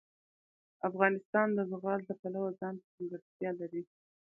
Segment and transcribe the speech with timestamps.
[0.89, 3.83] افغانستان د زغال د پلوه ځانته ځانګړتیا لري.